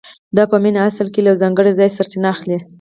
دا 0.35 0.43
مینه 0.63 0.81
په 0.83 0.87
اصل 0.89 1.07
کې 1.13 1.19
له 1.23 1.27
یو 1.31 1.41
ځانګړي 1.43 1.71
ځایه 1.77 1.95
سرچینه 1.97 2.27
اخلي 2.35 2.57